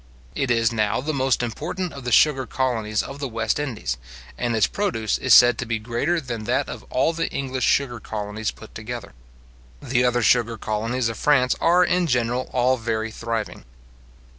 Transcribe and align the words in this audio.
It 0.33 0.49
is 0.49 0.71
now 0.73 0.99
the 0.99 1.13
most 1.13 1.43
important 1.43 1.93
of 1.93 2.05
the 2.05 2.11
sugar 2.11 2.47
colonies 2.47 3.03
of 3.03 3.19
the 3.19 3.27
West 3.27 3.59
Indies, 3.59 3.97
and 4.35 4.55
its 4.55 4.65
produce 4.65 5.19
is 5.19 5.31
said 5.31 5.59
to 5.59 5.65
be 5.67 5.77
greater 5.77 6.19
than 6.19 6.45
that 6.45 6.67
of 6.67 6.83
all 6.89 7.13
the 7.13 7.29
English 7.29 7.65
sugar 7.65 7.99
colonies 7.99 8.49
put 8.49 8.73
together. 8.73 9.13
The 9.79 10.03
other 10.03 10.23
sugar 10.23 10.57
colonies 10.57 11.07
of 11.07 11.19
France 11.19 11.55
are 11.61 11.83
in 11.83 12.07
general 12.07 12.49
all 12.51 12.77
very 12.77 13.11
thriving. 13.11 13.63